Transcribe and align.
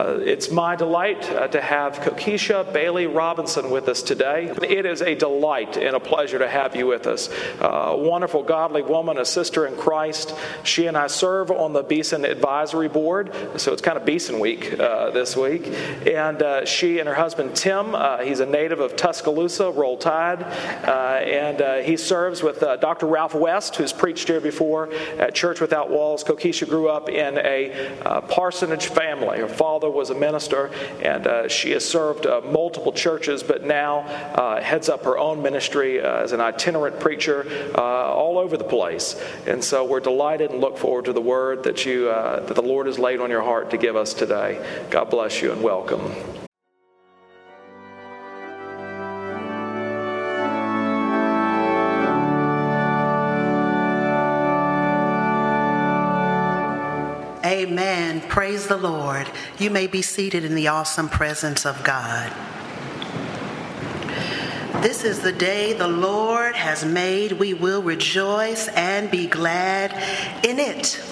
Uh, 0.00 0.18
it's 0.24 0.50
my 0.50 0.74
delight 0.74 1.30
uh, 1.30 1.46
to 1.46 1.60
have 1.60 1.92
Kokisha 2.00 2.72
Bailey 2.72 3.06
Robinson 3.06 3.70
with 3.70 3.86
us 3.86 4.00
today. 4.00 4.50
It 4.62 4.86
is 4.86 5.02
a 5.02 5.14
delight 5.14 5.76
and 5.76 5.94
a 5.94 6.00
pleasure 6.00 6.38
to 6.38 6.48
have 6.48 6.74
you 6.74 6.86
with 6.86 7.06
us. 7.06 7.28
Uh, 7.60 7.94
wonderful, 7.98 8.42
godly 8.42 8.80
woman, 8.80 9.18
a 9.18 9.26
sister 9.26 9.66
in 9.66 9.76
Christ. 9.76 10.34
She 10.62 10.86
and 10.86 10.96
I 10.96 11.08
serve 11.08 11.50
on 11.50 11.74
the 11.74 11.82
Beeson 11.82 12.24
Advisory 12.24 12.88
Board, 12.88 13.34
so 13.56 13.74
it's 13.74 13.82
kind 13.82 13.98
of 13.98 14.06
Beeson 14.06 14.40
Week 14.40 14.80
uh, 14.80 15.10
this 15.10 15.36
week. 15.36 15.66
And 16.06 16.42
uh, 16.42 16.64
she 16.64 16.98
and 16.98 17.06
her 17.06 17.14
husband 17.14 17.54
Tim, 17.54 17.94
he's 18.24 18.40
a 18.40 18.46
native 18.46 18.80
of 18.80 18.96
Tuscaloosa, 18.96 19.70
Roll 19.70 19.98
Tide, 19.98 20.44
and 20.44 21.84
he 21.84 21.98
serves 21.98 22.42
with 22.42 22.60
Dr. 22.60 23.04
Ralph 23.04 23.34
West, 23.34 23.76
who's 23.76 23.92
preached 23.92 24.28
here 24.28 24.40
before 24.40 24.90
at 25.18 25.34
Church 25.34 25.60
Without 25.60 25.90
Walls. 25.90 26.24
Kokisha 26.24 26.66
grew 26.66 26.88
up 26.88 27.10
in 27.10 27.36
a 27.36 28.22
parsonage 28.30 28.86
family. 28.86 29.40
Her 29.40 29.48
father 29.48 29.89
was 29.90 30.10
a 30.10 30.14
minister, 30.14 30.70
and 31.02 31.26
uh, 31.26 31.48
she 31.48 31.70
has 31.72 31.88
served 31.88 32.26
uh, 32.26 32.40
multiple 32.44 32.92
churches, 32.92 33.42
but 33.42 33.64
now 33.64 34.00
uh, 34.00 34.60
heads 34.60 34.88
up 34.88 35.04
her 35.04 35.18
own 35.18 35.42
ministry 35.42 36.00
as 36.00 36.32
an 36.32 36.40
itinerant 36.40 37.00
preacher 37.00 37.46
all 37.74 38.38
over 38.38 38.56
the 38.56 38.64
place. 38.64 39.20
And 39.46 39.62
so 39.62 39.84
we're 39.84 40.00
delighted 40.00 40.50
and 40.50 40.60
look 40.60 40.78
forward 40.78 41.06
to 41.06 41.12
the 41.12 41.20
word 41.20 41.64
that 41.64 41.84
you 41.84 42.04
that 42.04 42.54
the 42.54 42.62
Lord 42.62 42.86
has 42.86 42.98
laid 42.98 43.20
on 43.20 43.30
your 43.30 43.42
heart 43.42 43.70
to 43.70 43.76
give 43.76 43.96
us 43.96 44.14
today. 44.14 44.86
God 44.90 45.10
bless 45.10 45.42
you 45.42 45.52
and 45.52 45.62
welcome. 45.62 46.39
Praise 58.30 58.68
the 58.68 58.76
Lord. 58.76 59.28
You 59.58 59.70
may 59.70 59.88
be 59.88 60.02
seated 60.02 60.44
in 60.44 60.54
the 60.54 60.68
awesome 60.68 61.08
presence 61.08 61.66
of 61.66 61.82
God. 61.82 62.32
This 64.84 65.02
is 65.02 65.18
the 65.18 65.32
day 65.32 65.72
the 65.72 65.88
Lord 65.88 66.54
has 66.54 66.84
made. 66.84 67.32
We 67.32 67.54
will 67.54 67.82
rejoice 67.82 68.68
and 68.68 69.10
be 69.10 69.26
glad 69.26 69.92
in 70.44 70.60
it. 70.60 71.02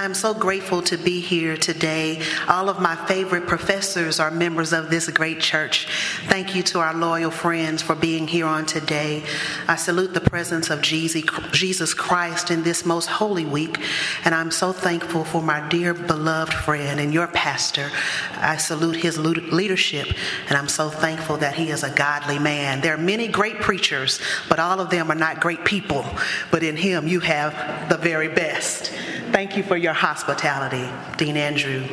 I'm 0.00 0.14
so 0.14 0.32
grateful 0.32 0.80
to 0.82 0.96
be 0.96 1.18
here 1.18 1.56
today. 1.56 2.22
All 2.46 2.68
of 2.68 2.80
my 2.80 2.94
favorite 2.94 3.48
professors 3.48 4.20
are 4.20 4.30
members 4.30 4.72
of 4.72 4.90
this 4.90 5.10
great 5.10 5.40
church. 5.40 5.88
Thank 6.28 6.54
you 6.54 6.62
to 6.62 6.78
our 6.78 6.94
loyal 6.94 7.32
friends 7.32 7.82
for 7.82 7.96
being 7.96 8.28
here 8.28 8.46
on 8.46 8.64
today. 8.64 9.24
I 9.66 9.74
salute 9.74 10.14
the 10.14 10.20
presence 10.20 10.70
of 10.70 10.82
Jesus 10.82 11.94
Christ 11.94 12.52
in 12.52 12.62
this 12.62 12.86
most 12.86 13.06
holy 13.06 13.44
week, 13.44 13.80
and 14.24 14.36
I'm 14.36 14.52
so 14.52 14.72
thankful 14.72 15.24
for 15.24 15.42
my 15.42 15.68
dear 15.68 15.94
beloved 15.94 16.54
friend 16.54 17.00
and 17.00 17.12
your 17.12 17.26
pastor. 17.26 17.90
I 18.36 18.56
salute 18.56 18.98
his 18.98 19.18
leadership, 19.18 20.06
and 20.48 20.56
I'm 20.56 20.68
so 20.68 20.90
thankful 20.90 21.38
that 21.38 21.56
he 21.56 21.70
is 21.70 21.82
a 21.82 21.90
godly 21.90 22.38
man. 22.38 22.82
There 22.82 22.94
are 22.94 22.98
many 22.98 23.26
great 23.26 23.58
preachers, 23.58 24.20
but 24.48 24.60
all 24.60 24.78
of 24.78 24.90
them 24.90 25.10
are 25.10 25.16
not 25.16 25.40
great 25.40 25.64
people. 25.64 26.06
But 26.52 26.62
in 26.62 26.76
him, 26.76 27.08
you 27.08 27.18
have 27.18 27.88
the 27.88 27.98
very 27.98 28.28
best. 28.28 28.92
Thank 29.32 29.56
you 29.56 29.62
for 29.62 29.76
your 29.76 29.92
hospitality, 29.92 30.88
Dean 31.16 31.36
Andrew. 31.36 31.86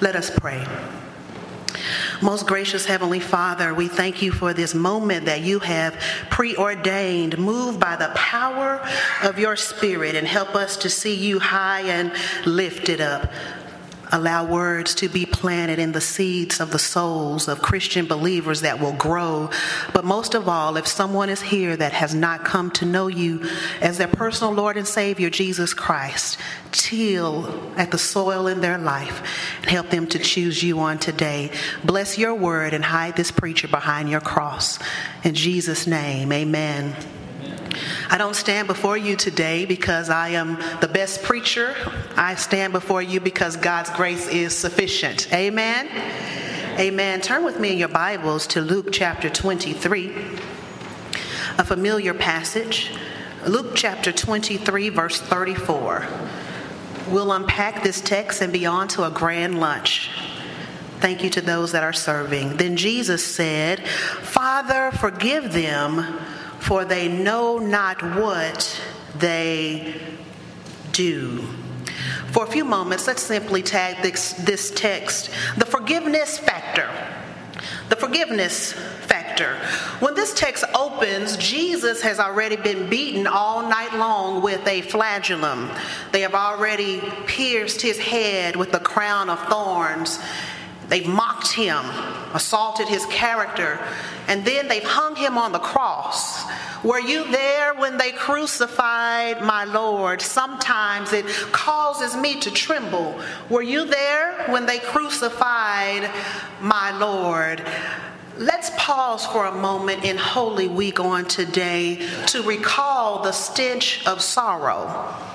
Let 0.00 0.16
us 0.16 0.30
pray. 0.30 0.66
Most 2.20 2.46
gracious 2.46 2.84
Heavenly 2.84 3.20
Father, 3.20 3.72
we 3.72 3.86
thank 3.88 4.22
you 4.22 4.32
for 4.32 4.52
this 4.52 4.74
moment 4.74 5.26
that 5.26 5.42
you 5.42 5.60
have 5.60 5.94
preordained. 6.30 7.38
Move 7.38 7.78
by 7.78 7.96
the 7.96 8.10
power 8.14 8.86
of 9.22 9.38
your 9.38 9.56
Spirit 9.56 10.14
and 10.14 10.26
help 10.26 10.54
us 10.54 10.76
to 10.78 10.90
see 10.90 11.14
you 11.14 11.38
high 11.38 11.82
and 11.82 12.12
lifted 12.44 13.00
up. 13.00 13.30
Allow 14.12 14.46
words 14.46 14.94
to 14.96 15.08
be 15.08 15.26
planted 15.26 15.78
in 15.78 15.92
the 15.92 16.00
seeds 16.00 16.60
of 16.60 16.70
the 16.70 16.78
souls 16.78 17.48
of 17.48 17.62
Christian 17.62 18.06
believers 18.06 18.60
that 18.60 18.80
will 18.80 18.92
grow. 18.92 19.50
But 19.92 20.04
most 20.04 20.34
of 20.34 20.48
all, 20.48 20.76
if 20.76 20.86
someone 20.86 21.28
is 21.28 21.42
here 21.42 21.76
that 21.76 21.92
has 21.92 22.14
not 22.14 22.44
come 22.44 22.70
to 22.72 22.84
know 22.84 23.08
you 23.08 23.48
as 23.80 23.98
their 23.98 24.08
personal 24.08 24.52
Lord 24.52 24.76
and 24.76 24.86
Savior, 24.86 25.30
Jesus 25.30 25.74
Christ, 25.74 26.38
till 26.70 27.72
at 27.76 27.90
the 27.90 27.98
soil 27.98 28.46
in 28.46 28.60
their 28.60 28.78
life 28.78 29.22
and 29.62 29.70
help 29.70 29.90
them 29.90 30.06
to 30.08 30.18
choose 30.18 30.62
you 30.62 30.80
on 30.80 30.98
today. 30.98 31.50
Bless 31.84 32.18
your 32.18 32.34
word 32.34 32.74
and 32.74 32.84
hide 32.84 33.16
this 33.16 33.30
preacher 33.30 33.68
behind 33.68 34.10
your 34.10 34.20
cross. 34.20 34.78
In 35.22 35.34
Jesus' 35.34 35.86
name, 35.86 36.32
amen. 36.32 36.94
I 38.10 38.18
don't 38.18 38.36
stand 38.36 38.68
before 38.68 38.96
you 38.96 39.16
today 39.16 39.64
because 39.64 40.10
I 40.10 40.30
am 40.30 40.58
the 40.80 40.88
best 40.88 41.22
preacher. 41.22 41.74
I 42.16 42.34
stand 42.34 42.72
before 42.72 43.00
you 43.00 43.20
because 43.20 43.56
God's 43.56 43.90
grace 43.90 44.28
is 44.28 44.56
sufficient. 44.56 45.32
Amen. 45.32 45.88
Amen. 46.78 47.20
Turn 47.20 47.44
with 47.44 47.58
me 47.58 47.72
in 47.72 47.78
your 47.78 47.88
Bibles 47.88 48.46
to 48.48 48.60
Luke 48.60 48.88
chapter 48.92 49.30
23, 49.30 50.12
a 51.58 51.64
familiar 51.64 52.12
passage. 52.12 52.90
Luke 53.46 53.72
chapter 53.74 54.12
23, 54.12 54.90
verse 54.90 55.20
34. 55.20 56.06
We'll 57.08 57.32
unpack 57.32 57.82
this 57.82 58.00
text 58.00 58.42
and 58.42 58.52
be 58.52 58.66
on 58.66 58.88
to 58.88 59.04
a 59.04 59.10
grand 59.10 59.60
lunch. 59.60 60.10
Thank 61.00 61.22
you 61.22 61.30
to 61.30 61.40
those 61.40 61.72
that 61.72 61.82
are 61.82 61.92
serving. 61.92 62.56
Then 62.56 62.76
Jesus 62.76 63.24
said, 63.24 63.86
Father, 63.86 64.90
forgive 64.92 65.52
them 65.52 66.18
for 66.64 66.86
they 66.86 67.08
know 67.08 67.58
not 67.58 68.02
what 68.16 68.80
they 69.18 70.00
do. 70.92 71.42
For 72.28 72.44
a 72.44 72.46
few 72.46 72.64
moments, 72.64 73.06
let's 73.06 73.22
simply 73.22 73.62
tag 73.62 74.02
this, 74.02 74.32
this 74.32 74.70
text 74.70 75.30
the 75.58 75.66
forgiveness 75.66 76.38
factor. 76.38 76.88
The 77.90 77.96
forgiveness 77.96 78.72
factor. 78.72 79.56
When 80.00 80.14
this 80.14 80.32
text 80.32 80.64
opens, 80.74 81.36
Jesus 81.36 82.00
has 82.00 82.18
already 82.18 82.56
been 82.56 82.88
beaten 82.88 83.26
all 83.26 83.68
night 83.68 83.94
long 83.94 84.42
with 84.42 84.66
a 84.66 84.80
flagellum. 84.80 85.70
They 86.12 86.22
have 86.22 86.34
already 86.34 87.02
pierced 87.26 87.82
his 87.82 87.98
head 87.98 88.56
with 88.56 88.72
the 88.72 88.80
crown 88.80 89.28
of 89.28 89.38
thorns 89.48 90.18
They've 90.88 91.06
mocked 91.06 91.52
him, 91.52 91.84
assaulted 92.34 92.88
his 92.88 93.06
character, 93.06 93.78
and 94.28 94.44
then 94.44 94.68
they've 94.68 94.84
hung 94.84 95.16
him 95.16 95.38
on 95.38 95.52
the 95.52 95.58
cross. 95.58 96.44
Were 96.84 97.00
you 97.00 97.24
there 97.30 97.74
when 97.74 97.96
they 97.96 98.12
crucified 98.12 99.42
my 99.42 99.64
Lord? 99.64 100.20
Sometimes 100.20 101.14
it 101.14 101.26
causes 101.50 102.14
me 102.14 102.38
to 102.40 102.50
tremble. 102.50 103.18
Were 103.48 103.62
you 103.62 103.86
there 103.86 104.44
when 104.50 104.66
they 104.66 104.78
crucified 104.78 106.10
my 106.60 106.96
Lord? 106.98 107.66
Let's 108.36 108.70
pause 108.76 109.24
for 109.24 109.46
a 109.46 109.54
moment 109.54 110.04
in 110.04 110.18
Holy 110.18 110.68
Week 110.68 111.00
on 111.00 111.24
today 111.24 112.06
to 112.26 112.42
recall 112.42 113.22
the 113.22 113.32
stench 113.32 114.06
of 114.06 114.20
sorrow 114.20 115.32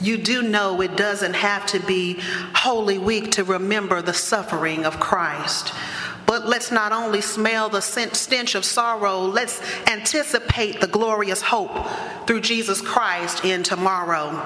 you 0.00 0.16
do 0.16 0.42
know 0.42 0.80
it 0.80 0.96
doesn't 0.96 1.34
have 1.34 1.66
to 1.66 1.80
be 1.80 2.18
Holy 2.54 2.98
Week 2.98 3.32
to 3.32 3.44
remember 3.44 4.00
the 4.00 4.14
suffering 4.14 4.84
of 4.84 5.00
Christ. 5.00 5.72
But 6.28 6.46
let's 6.46 6.70
not 6.70 6.92
only 6.92 7.22
smell 7.22 7.70
the 7.70 7.80
stench 7.80 8.54
of 8.54 8.62
sorrow, 8.62 9.20
let's 9.20 9.62
anticipate 9.88 10.78
the 10.78 10.86
glorious 10.86 11.40
hope 11.40 11.88
through 12.26 12.42
Jesus 12.42 12.82
Christ 12.82 13.46
in 13.46 13.62
tomorrow. 13.62 14.38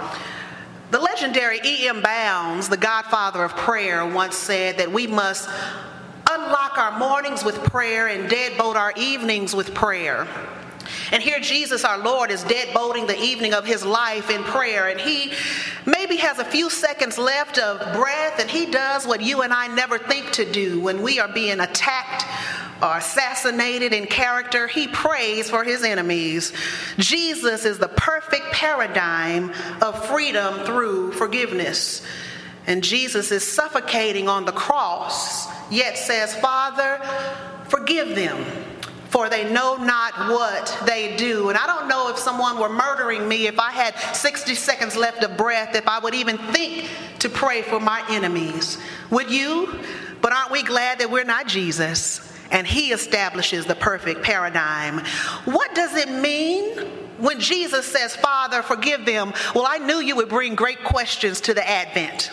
The 0.92 1.00
legendary 1.00 1.58
E.M. 1.64 2.00
Bounds, 2.00 2.68
the 2.68 2.76
godfather 2.76 3.42
of 3.42 3.56
prayer, 3.56 4.06
once 4.06 4.36
said 4.36 4.78
that 4.78 4.92
we 4.92 5.08
must 5.08 5.48
unlock 6.30 6.78
our 6.78 6.96
mornings 7.00 7.44
with 7.44 7.56
prayer 7.64 8.06
and 8.06 8.30
deadbolt 8.30 8.76
our 8.76 8.92
evenings 8.96 9.52
with 9.52 9.74
prayer. 9.74 10.28
And 11.10 11.22
here, 11.22 11.40
Jesus, 11.40 11.84
our 11.84 11.98
Lord, 11.98 12.30
is 12.30 12.44
deadbolting 12.44 13.06
the 13.06 13.20
evening 13.20 13.54
of 13.54 13.66
his 13.66 13.84
life 13.84 14.30
in 14.30 14.42
prayer. 14.44 14.88
And 14.88 15.00
he 15.00 15.32
maybe 15.86 16.16
has 16.16 16.38
a 16.38 16.44
few 16.44 16.70
seconds 16.70 17.18
left 17.18 17.58
of 17.58 17.78
breath, 17.94 18.40
and 18.40 18.50
he 18.50 18.66
does 18.66 19.06
what 19.06 19.20
you 19.20 19.42
and 19.42 19.52
I 19.52 19.68
never 19.68 19.98
think 19.98 20.30
to 20.32 20.50
do 20.50 20.80
when 20.80 21.02
we 21.02 21.20
are 21.20 21.28
being 21.28 21.60
attacked 21.60 22.24
or 22.82 22.96
assassinated 22.96 23.92
in 23.92 24.06
character. 24.06 24.66
He 24.66 24.88
prays 24.88 25.48
for 25.48 25.64
his 25.64 25.84
enemies. 25.84 26.52
Jesus 26.98 27.64
is 27.64 27.78
the 27.78 27.88
perfect 27.88 28.52
paradigm 28.52 29.52
of 29.80 30.06
freedom 30.06 30.64
through 30.64 31.12
forgiveness. 31.12 32.02
And 32.66 32.82
Jesus 32.82 33.32
is 33.32 33.46
suffocating 33.46 34.28
on 34.28 34.44
the 34.44 34.52
cross, 34.52 35.48
yet 35.70 35.98
says, 35.98 36.34
Father, 36.36 37.00
forgive 37.68 38.14
them 38.14 38.44
for 39.12 39.28
they 39.28 39.48
know 39.52 39.76
not 39.76 40.14
what 40.30 40.82
they 40.86 41.14
do. 41.16 41.50
And 41.50 41.58
I 41.58 41.66
don't 41.66 41.86
know 41.86 42.08
if 42.08 42.18
someone 42.18 42.58
were 42.58 42.70
murdering 42.70 43.28
me, 43.28 43.46
if 43.46 43.60
I 43.60 43.70
had 43.70 43.94
60 44.16 44.54
seconds 44.54 44.96
left 44.96 45.22
of 45.22 45.36
breath, 45.36 45.76
if 45.76 45.86
I 45.86 45.98
would 45.98 46.14
even 46.14 46.38
think 46.38 46.88
to 47.18 47.28
pray 47.28 47.60
for 47.60 47.78
my 47.78 48.02
enemies. 48.08 48.78
Would 49.10 49.30
you? 49.30 49.78
But 50.22 50.32
aren't 50.32 50.50
we 50.50 50.62
glad 50.62 51.00
that 51.00 51.10
we're 51.10 51.24
not 51.24 51.46
Jesus? 51.46 52.26
And 52.50 52.66
he 52.66 52.90
establishes 52.90 53.66
the 53.66 53.74
perfect 53.74 54.22
paradigm. 54.22 55.00
What 55.44 55.74
does 55.74 55.94
it 55.94 56.08
mean 56.08 56.78
when 57.18 57.38
Jesus 57.38 57.86
says, 57.86 58.16
Father, 58.16 58.62
forgive 58.62 59.04
them? 59.04 59.34
Well, 59.54 59.66
I 59.68 59.76
knew 59.76 60.00
you 60.00 60.16
would 60.16 60.30
bring 60.30 60.54
great 60.54 60.84
questions 60.84 61.42
to 61.42 61.54
the 61.54 61.68
Advent. 61.68 62.30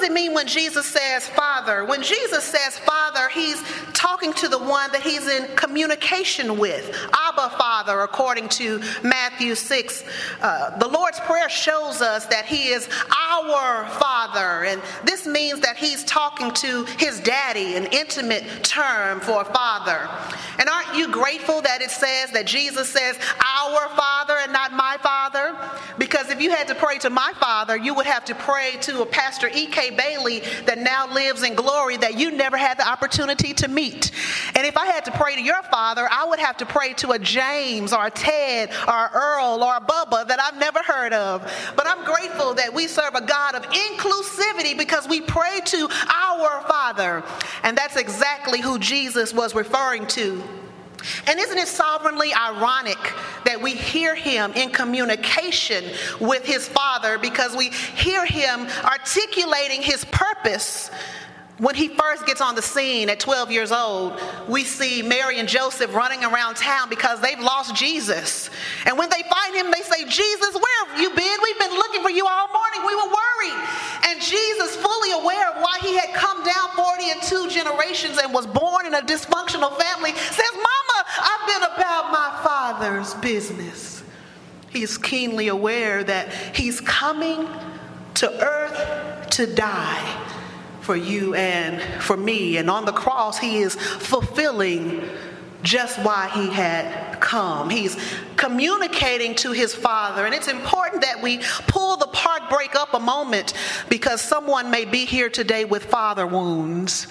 Does 0.00 0.08
it 0.08 0.14
mean 0.14 0.32
when 0.32 0.46
Jesus 0.46 0.86
says 0.86 1.28
Father? 1.28 1.84
When 1.84 2.02
Jesus 2.02 2.42
says 2.42 2.78
Father, 2.78 3.28
he's 3.28 3.62
talking 3.92 4.32
to 4.32 4.48
the 4.48 4.56
one 4.56 4.90
that 4.92 5.02
he's 5.02 5.28
in 5.28 5.54
communication 5.56 6.56
with. 6.56 6.96
Abba 7.12 7.50
Father, 7.58 8.00
according 8.00 8.48
to 8.48 8.80
Matthew 9.02 9.54
6. 9.54 10.04
Uh, 10.40 10.78
the 10.78 10.88
Lord's 10.88 11.20
Prayer 11.20 11.50
shows 11.50 12.00
us 12.00 12.24
that 12.26 12.46
he 12.46 12.68
is 12.68 12.88
our 13.14 13.86
Father, 13.90 14.64
and 14.64 14.80
this 15.04 15.26
means 15.26 15.60
that 15.60 15.76
he's 15.76 16.02
talking 16.04 16.50
to 16.52 16.84
his 16.96 17.20
daddy, 17.20 17.76
an 17.76 17.84
intimate 17.92 18.64
term 18.64 19.20
for 19.20 19.44
father. 19.44 20.08
And 20.58 20.68
aren't 20.68 20.94
you 20.94 21.10
grateful 21.12 21.60
that 21.62 21.82
it 21.82 21.90
says 21.90 22.30
that 22.32 22.46
Jesus 22.46 22.88
says 22.88 23.16
our 23.44 23.88
Father 23.96 24.36
and 24.38 24.52
not 24.52 24.72
my 24.72 24.96
Father? 25.02 25.56
Because 25.98 26.30
if 26.30 26.40
you 26.40 26.50
had 26.50 26.68
to 26.68 26.74
pray 26.74 26.98
to 26.98 27.10
my 27.10 27.32
Father, 27.38 27.76
you 27.76 27.94
would 27.94 28.06
have 28.06 28.24
to 28.26 28.34
pray 28.34 28.76
to 28.82 29.02
a 29.02 29.06
Pastor 29.06 29.50
E.K. 29.52 29.89
Bailey 29.90 30.40
that 30.66 30.78
now 30.78 31.12
lives 31.12 31.42
in 31.42 31.54
glory 31.54 31.96
that 31.98 32.18
you 32.18 32.30
never 32.30 32.56
had 32.56 32.78
the 32.78 32.88
opportunity 32.88 33.54
to 33.54 33.68
meet. 33.68 34.10
And 34.54 34.66
if 34.66 34.76
I 34.76 34.86
had 34.86 35.04
to 35.06 35.12
pray 35.12 35.34
to 35.36 35.42
your 35.42 35.62
father, 35.64 36.08
I 36.10 36.24
would 36.26 36.38
have 36.38 36.56
to 36.58 36.66
pray 36.66 36.94
to 36.94 37.12
a 37.12 37.18
James 37.18 37.92
or 37.92 38.06
a 38.06 38.10
Ted 38.10 38.70
or 38.86 38.94
a 38.94 39.10
Earl 39.12 39.62
or 39.62 39.76
a 39.76 39.80
Bubba 39.80 40.28
that 40.28 40.40
I've 40.40 40.58
never 40.58 40.82
heard 40.82 41.12
of. 41.12 41.42
But 41.76 41.86
I'm 41.86 42.04
grateful 42.04 42.54
that 42.54 42.72
we 42.72 42.86
serve 42.86 43.14
a 43.14 43.20
God 43.20 43.54
of 43.54 43.62
inclusivity 43.62 44.76
because 44.76 45.08
we 45.08 45.20
pray 45.20 45.60
to 45.66 45.88
our 46.14 46.62
Father. 46.62 47.22
And 47.62 47.76
that's 47.76 47.96
exactly 47.96 48.60
who 48.60 48.78
Jesus 48.78 49.32
was 49.32 49.54
referring 49.54 50.06
to 50.08 50.42
and 51.26 51.38
isn't 51.38 51.58
it 51.58 51.68
sovereignly 51.68 52.32
ironic 52.34 52.98
that 53.44 53.60
we 53.60 53.72
hear 53.72 54.14
him 54.14 54.52
in 54.52 54.70
communication 54.70 55.84
with 56.20 56.44
his 56.44 56.68
father 56.68 57.18
because 57.18 57.56
we 57.56 57.70
hear 57.70 58.24
him 58.24 58.66
articulating 58.84 59.82
his 59.82 60.04
purpose 60.06 60.90
when 61.60 61.74
he 61.74 61.88
first 61.88 62.24
gets 62.24 62.40
on 62.40 62.54
the 62.54 62.62
scene 62.62 63.10
at 63.10 63.20
12 63.20 63.50
years 63.50 63.70
old, 63.70 64.18
we 64.48 64.64
see 64.64 65.02
Mary 65.02 65.38
and 65.38 65.46
Joseph 65.46 65.94
running 65.94 66.24
around 66.24 66.56
town 66.56 66.88
because 66.88 67.20
they've 67.20 67.38
lost 67.38 67.76
Jesus. 67.76 68.48
And 68.86 68.96
when 68.96 69.10
they 69.10 69.22
find 69.28 69.54
him, 69.54 69.70
they 69.70 69.82
say, 69.82 70.06
Jesus, 70.08 70.54
where 70.54 70.86
have 70.86 70.98
you 70.98 71.10
been? 71.10 71.38
We've 71.42 71.58
been 71.58 71.74
looking 71.74 72.02
for 72.02 72.08
you 72.08 72.26
all 72.26 72.48
morning. 72.48 72.80
We 72.86 72.96
were 72.96 73.12
worried. 73.12 73.68
And 74.08 74.22
Jesus, 74.22 74.74
fully 74.76 75.12
aware 75.12 75.50
of 75.50 75.62
why 75.62 75.76
he 75.82 75.98
had 75.98 76.14
come 76.14 76.42
down 76.44 76.70
40 76.74 77.10
and 77.10 77.22
two 77.22 77.48
generations 77.50 78.16
and 78.16 78.32
was 78.32 78.46
born 78.46 78.86
in 78.86 78.94
a 78.94 79.02
dysfunctional 79.02 79.78
family, 79.78 80.12
says, 80.12 80.52
Mama, 80.54 81.04
I've 81.20 81.46
been 81.46 81.62
about 81.76 82.10
my 82.10 82.40
father's 82.42 83.12
business. 83.16 84.02
He's 84.70 84.96
keenly 84.96 85.48
aware 85.48 86.04
that 86.04 86.32
he's 86.56 86.80
coming 86.80 87.46
to 88.14 88.30
earth 88.42 89.28
to 89.32 89.46
die 89.54 90.30
for 90.90 90.96
you 90.96 91.34
and 91.34 91.80
for 92.02 92.16
me. 92.16 92.56
And 92.56 92.68
on 92.68 92.84
the 92.84 92.90
cross, 92.90 93.38
he 93.38 93.58
is 93.58 93.76
fulfilling 93.76 95.08
just 95.62 95.96
why 96.00 96.28
he 96.34 96.50
had 96.50 97.20
come. 97.20 97.70
He's 97.70 97.96
communicating 98.34 99.36
to 99.36 99.52
his 99.52 99.72
father. 99.72 100.26
And 100.26 100.34
it's 100.34 100.48
important 100.48 101.02
that 101.02 101.22
we 101.22 101.42
pull 101.68 101.96
the 101.96 102.08
part 102.08 102.50
break 102.50 102.74
up 102.74 102.92
a 102.92 102.98
moment 102.98 103.52
because 103.88 104.20
someone 104.20 104.72
may 104.72 104.84
be 104.84 105.04
here 105.04 105.30
today 105.30 105.64
with 105.64 105.84
father 105.84 106.26
wounds. 106.26 107.06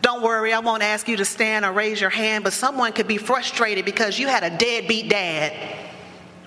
Don't 0.00 0.22
worry, 0.22 0.52
I 0.52 0.60
won't 0.60 0.84
ask 0.84 1.08
you 1.08 1.16
to 1.16 1.24
stand 1.24 1.64
or 1.64 1.72
raise 1.72 2.00
your 2.00 2.10
hand, 2.10 2.44
but 2.44 2.52
someone 2.52 2.92
could 2.92 3.08
be 3.08 3.16
frustrated 3.16 3.84
because 3.84 4.16
you 4.16 4.28
had 4.28 4.44
a 4.44 4.56
deadbeat 4.56 5.10
dad 5.10 5.93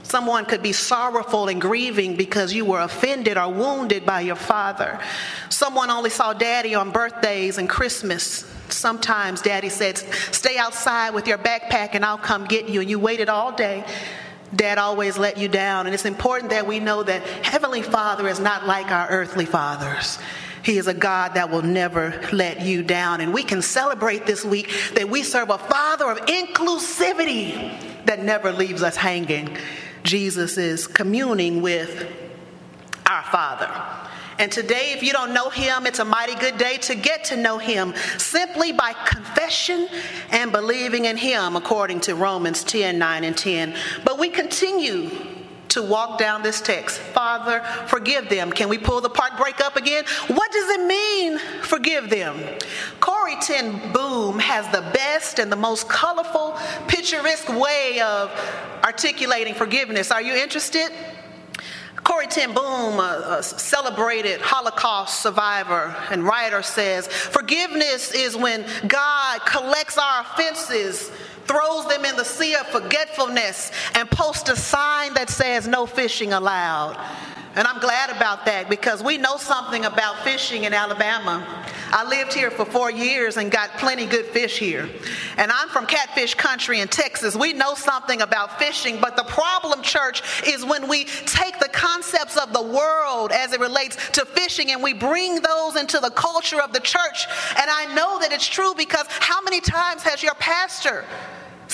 Someone 0.07 0.45
could 0.45 0.63
be 0.63 0.71
sorrowful 0.71 1.49
and 1.49 1.59
grieving 1.59 2.15
because 2.15 2.53
you 2.53 2.63
were 2.63 2.79
offended 2.79 3.37
or 3.37 3.51
wounded 3.51 4.05
by 4.05 4.21
your 4.21 4.37
father. 4.37 4.97
Someone 5.49 5.89
only 5.89 6.09
saw 6.09 6.31
daddy 6.31 6.75
on 6.75 6.91
birthdays 6.91 7.57
and 7.57 7.67
Christmas. 7.67 8.45
Sometimes 8.69 9.41
daddy 9.41 9.67
said, 9.67 9.97
Stay 9.97 10.57
outside 10.57 11.09
with 11.09 11.27
your 11.27 11.37
backpack 11.37 11.89
and 11.91 12.05
I'll 12.05 12.17
come 12.17 12.45
get 12.45 12.69
you. 12.69 12.79
And 12.79 12.89
you 12.89 12.99
waited 12.99 13.27
all 13.27 13.51
day. 13.51 13.83
Dad 14.55 14.77
always 14.77 15.17
let 15.17 15.37
you 15.37 15.49
down. 15.49 15.87
And 15.87 15.93
it's 15.93 16.05
important 16.05 16.51
that 16.51 16.65
we 16.65 16.79
know 16.79 17.03
that 17.03 17.21
Heavenly 17.45 17.81
Father 17.81 18.29
is 18.29 18.39
not 18.39 18.65
like 18.65 18.89
our 18.89 19.09
earthly 19.09 19.45
fathers. 19.45 20.19
He 20.63 20.77
is 20.77 20.87
a 20.87 20.93
God 20.93 21.33
that 21.33 21.49
will 21.49 21.63
never 21.63 22.17
let 22.31 22.61
you 22.61 22.81
down. 22.81 23.19
And 23.19 23.33
we 23.33 23.43
can 23.43 23.61
celebrate 23.61 24.25
this 24.25 24.45
week 24.45 24.71
that 24.93 25.09
we 25.09 25.21
serve 25.23 25.49
a 25.49 25.57
Father 25.57 26.09
of 26.09 26.19
inclusivity 26.27 28.05
that 28.05 28.23
never 28.23 28.53
leaves 28.53 28.83
us 28.83 28.95
hanging. 28.95 29.57
Jesus 30.03 30.57
is 30.57 30.87
communing 30.87 31.61
with 31.61 32.11
our 33.05 33.23
Father. 33.23 33.69
And 34.39 34.51
today, 34.51 34.93
if 34.93 35.01
you 35.01 35.11
don't 35.13 35.33
know 35.33 35.49
him, 35.49 35.87
it's 35.87 35.99
a 35.99 36.05
mighty 36.05 36.35
good 36.35 36.57
day 36.57 36.77
to 36.77 36.95
get 36.95 37.23
to 37.25 37.37
know 37.37 37.57
him 37.57 37.95
simply 38.17 38.71
by 38.71 38.93
confession 38.93 39.87
and 40.29 40.51
believing 40.51 41.05
in 41.05 41.17
him, 41.17 41.55
according 41.55 42.01
to 42.01 42.15
Romans 42.15 42.63
10 42.63 42.99
9 42.99 43.23
and 43.23 43.35
10. 43.35 43.75
But 44.05 44.19
we 44.19 44.29
continue 44.29 45.09
to 45.69 45.83
walk 45.83 46.17
down 46.17 46.43
this 46.43 46.61
text. 46.61 46.99
Father, 46.99 47.61
forgive 47.87 48.29
them. 48.29 48.51
Can 48.51 48.69
we 48.69 48.77
pull 48.77 49.01
the 49.01 49.09
part 49.09 49.37
break 49.37 49.59
up 49.59 49.75
again? 49.75 50.05
What 50.27 50.51
does 50.51 50.69
it 50.69 50.85
mean, 50.85 51.37
forgive 51.61 52.09
them? 52.09 52.39
Ten 53.35 53.91
Boom 53.91 54.39
has 54.39 54.67
the 54.69 54.81
best 54.93 55.39
and 55.39 55.51
the 55.51 55.55
most 55.57 55.89
colorful, 55.89 56.57
picturesque 56.87 57.49
way 57.49 57.99
of 58.01 58.31
articulating 58.83 59.53
forgiveness. 59.53 60.11
Are 60.11 60.21
you 60.21 60.33
interested? 60.33 60.89
Corrie 62.03 62.27
ten 62.27 62.53
Boom, 62.53 62.99
a, 62.99 63.43
celebrated 63.43 64.39
Holocaust 64.39 65.21
survivor 65.21 65.93
and 66.09 66.23
writer, 66.23 66.61
says 66.61 67.07
Forgiveness 67.07 68.13
is 68.13 68.37
when 68.37 68.65
God 68.87 69.45
collects 69.45 69.97
our 69.97 70.21
offenses 70.21 71.11
throws 71.47 71.87
them 71.87 72.05
in 72.05 72.15
the 72.15 72.25
sea 72.25 72.55
of 72.55 72.67
forgetfulness, 72.67 73.71
and 73.95 74.09
posts 74.09 74.49
a 74.49 74.55
sign 74.55 75.13
that 75.15 75.29
says, 75.29 75.67
No 75.67 75.85
fishing 75.85 76.33
allowed. 76.33 76.97
And 77.57 77.67
I'm 77.67 77.79
glad 77.79 78.11
about 78.11 78.45
that 78.45 78.69
because 78.69 79.01
we 79.01 79.17
know 79.17 79.37
something 79.37 79.85
about 79.85 80.23
fishing 80.23 80.65
in 80.65 80.75
Alabama. 80.75 81.65
I 81.91 82.07
lived 82.07 82.31
here 82.31 82.51
for 82.51 82.65
four 82.65 82.91
years 82.91 83.37
and 83.37 83.49
got 83.49 83.71
plenty 83.79 84.05
good 84.05 84.27
fish 84.27 84.59
here. 84.59 84.87
And 85.37 85.51
I'm 85.51 85.67
from 85.69 85.87
catfish 85.87 86.35
country 86.35 86.81
in 86.81 86.87
Texas. 86.87 87.35
We 87.35 87.53
know 87.53 87.73
something 87.73 88.21
about 88.21 88.59
fishing, 88.59 88.99
but 89.01 89.15
the 89.15 89.23
problem, 89.23 89.81
church, 89.81 90.21
is 90.45 90.63
when 90.63 90.87
we 90.87 91.05
take 91.05 91.57
the 91.57 91.69
concepts 91.69 92.37
of 92.37 92.53
the 92.53 92.61
world 92.61 93.31
as 93.31 93.53
it 93.53 93.59
relates 93.59 93.95
to 94.11 94.23
fishing 94.23 94.71
and 94.71 94.83
we 94.83 94.93
bring 94.93 95.41
those 95.41 95.77
into 95.77 95.99
the 95.99 96.11
culture 96.11 96.61
of 96.61 96.73
the 96.73 96.79
church. 96.79 97.25
And 97.57 97.71
I 97.71 97.91
know 97.95 98.19
that 98.19 98.31
it's 98.31 98.47
true 98.47 98.75
because 98.77 99.07
how 99.07 99.41
many 99.41 99.61
times 99.61 100.03
has 100.03 100.21
your 100.21 100.35
pastor 100.35 101.05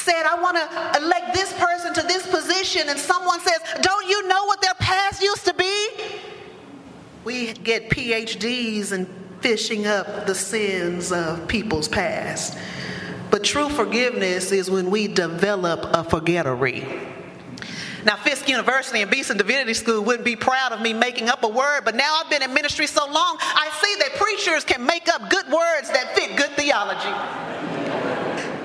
said, 0.03 0.23
I 0.25 0.41
want 0.41 0.57
to 0.57 1.01
elect 1.01 1.33
this 1.33 1.53
person 1.53 1.93
to 1.93 2.01
this 2.03 2.27
position, 2.27 2.89
and 2.89 2.99
someone 2.99 3.39
says, 3.39 3.59
Don't 3.81 4.07
you 4.07 4.27
know 4.27 4.45
what 4.45 4.61
their 4.61 4.73
past 4.75 5.21
used 5.21 5.45
to 5.45 5.53
be? 5.53 5.89
We 7.23 7.53
get 7.53 7.89
PhDs 7.89 8.91
and 8.91 9.07
fishing 9.39 9.87
up 9.87 10.25
the 10.25 10.35
sins 10.35 11.11
of 11.11 11.47
people's 11.47 11.87
past. 11.87 12.57
But 13.29 13.43
true 13.43 13.69
forgiveness 13.69 14.51
is 14.51 14.69
when 14.69 14.91
we 14.91 15.07
develop 15.07 15.89
a 15.93 16.03
forgettery. 16.03 16.85
Now, 18.05 18.17
Fisk 18.17 18.49
University 18.49 19.01
and 19.01 19.09
Beeson 19.09 19.37
Divinity 19.37 19.73
School 19.73 20.03
wouldn't 20.03 20.25
be 20.25 20.35
proud 20.35 20.73
of 20.73 20.81
me 20.81 20.91
making 20.93 21.29
up 21.29 21.43
a 21.43 21.47
word, 21.47 21.81
but 21.85 21.95
now 21.95 22.19
I've 22.19 22.29
been 22.29 22.43
in 22.43 22.53
ministry 22.53 22.85
so 22.85 23.05
long, 23.05 23.37
I 23.39 23.69
see 23.81 23.95
that 23.99 24.19
preachers 24.19 24.65
can 24.65 24.85
make 24.85 25.07
up 25.07 25.29
good 25.29 25.45
words 25.47 25.89
that 25.89 26.13
fit 26.13 26.35
good 26.35 26.51
theology. 26.51 27.62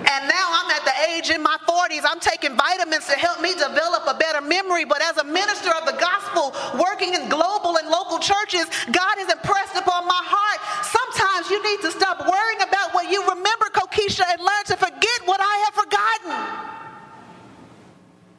And 0.08 0.26
now 0.26 0.46
I'm 0.48 0.70
at 0.70 0.84
the 0.84 0.96
age 1.12 1.28
in 1.28 1.42
my 1.42 1.58
40s, 1.68 2.00
I'm 2.04 2.18
taking 2.18 2.56
vitamins 2.56 3.06
to 3.06 3.12
help 3.12 3.42
me 3.42 3.52
develop 3.52 4.04
a 4.08 4.14
better 4.14 4.40
memory. 4.40 4.86
But 4.86 5.02
as 5.02 5.18
a 5.18 5.24
minister 5.24 5.70
of 5.76 5.84
the 5.84 5.92
gospel, 6.00 6.56
working 6.80 7.12
in 7.12 7.28
global 7.28 7.76
and 7.76 7.88
local 7.88 8.18
churches, 8.18 8.64
God 8.90 9.14
has 9.20 9.30
impressed 9.30 9.76
upon 9.76 10.08
my 10.08 10.22
heart. 10.24 10.60
Sometimes 10.80 11.50
you 11.50 11.62
need 11.62 11.80
to 11.82 11.92
stop 11.92 12.20
worrying 12.24 12.62
about 12.62 12.94
what 12.94 13.10
you 13.10 13.20
remember, 13.28 13.66
Kokisha, 13.68 14.24
and 14.26 14.40
learn 14.40 14.64
to 14.66 14.76
forget 14.76 15.20
what 15.26 15.40
I 15.42 15.56
have 15.66 15.74
forgotten. 15.74 16.78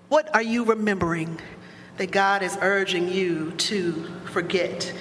What 0.09 0.33
are 0.33 0.41
you 0.41 0.65
remembering 0.65 1.39
that 1.97 2.09
God 2.09 2.41
is 2.41 2.57
urging 2.61 3.09
you 3.09 3.51
to 3.69 4.09
forget? 4.25 4.91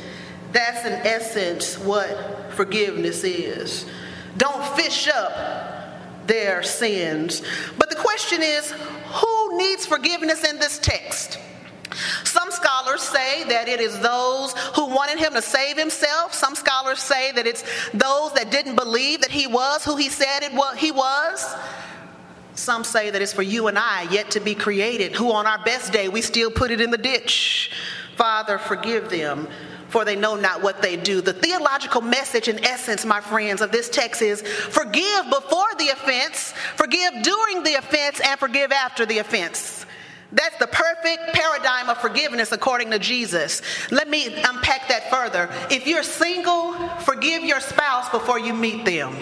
That's 0.52 0.84
in 0.84 0.92
essence 0.92 1.78
what 1.78 2.52
forgiveness 2.52 3.24
is. 3.24 3.86
Don't 4.36 4.62
fish 4.76 5.08
up 5.08 5.77
their 6.28 6.62
sins. 6.62 7.42
But 7.76 7.90
the 7.90 7.96
question 7.96 8.42
is 8.42 8.70
who 8.70 9.58
needs 9.58 9.84
forgiveness 9.86 10.44
in 10.44 10.58
this 10.58 10.78
text? 10.78 11.38
Some 12.24 12.50
scholars 12.50 13.02
say 13.02 13.44
that 13.44 13.68
it 13.68 13.80
is 13.80 13.98
those 14.00 14.52
who 14.76 14.86
wanted 14.86 15.18
him 15.18 15.32
to 15.32 15.42
save 15.42 15.76
himself. 15.76 16.34
Some 16.34 16.54
scholars 16.54 17.00
say 17.00 17.32
that 17.32 17.46
it's 17.46 17.64
those 17.92 18.32
that 18.34 18.50
didn't 18.50 18.76
believe 18.76 19.22
that 19.22 19.30
he 19.30 19.46
was 19.46 19.84
who 19.84 19.96
he 19.96 20.08
said 20.08 20.42
it 20.42 20.52
was, 20.52 20.76
he 20.78 20.92
was. 20.92 21.56
Some 22.54 22.84
say 22.84 23.10
that 23.10 23.22
it's 23.22 23.32
for 23.32 23.42
you 23.42 23.68
and 23.68 23.78
I, 23.78 24.02
yet 24.10 24.32
to 24.32 24.40
be 24.40 24.54
created, 24.54 25.14
who 25.14 25.32
on 25.32 25.46
our 25.46 25.62
best 25.64 25.92
day 25.92 26.08
we 26.08 26.22
still 26.22 26.50
put 26.50 26.70
it 26.70 26.80
in 26.80 26.90
the 26.90 26.98
ditch. 26.98 27.70
Father, 28.16 28.58
forgive 28.58 29.10
them. 29.10 29.48
For 29.88 30.04
they 30.04 30.16
know 30.16 30.36
not 30.36 30.62
what 30.62 30.82
they 30.82 30.96
do. 30.96 31.20
The 31.20 31.32
theological 31.32 32.00
message, 32.00 32.48
in 32.48 32.64
essence, 32.64 33.04
my 33.04 33.20
friends, 33.20 33.60
of 33.60 33.72
this 33.72 33.88
text 33.88 34.22
is 34.22 34.42
forgive 34.42 35.24
before 35.30 35.74
the 35.78 35.88
offense, 35.88 36.52
forgive 36.76 37.22
during 37.22 37.62
the 37.62 37.74
offense, 37.74 38.20
and 38.20 38.38
forgive 38.38 38.72
after 38.72 39.06
the 39.06 39.18
offense. 39.18 39.86
That's 40.30 40.58
the 40.58 40.66
perfect 40.66 41.32
paradigm 41.32 41.88
of 41.88 41.98
forgiveness 41.98 42.52
according 42.52 42.90
to 42.90 42.98
Jesus. 42.98 43.62
Let 43.90 44.10
me 44.10 44.26
unpack 44.26 44.88
that 44.88 45.10
further. 45.10 45.48
If 45.70 45.86
you're 45.86 46.02
single, 46.02 46.74
forgive 47.00 47.42
your 47.42 47.60
spouse 47.60 48.10
before 48.10 48.38
you 48.38 48.52
meet 48.52 48.84
them. 48.84 49.16